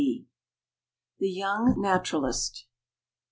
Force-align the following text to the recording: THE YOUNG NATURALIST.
THE 1.19 1.29
YOUNG 1.29 1.77
NATURALIST. 1.79 2.65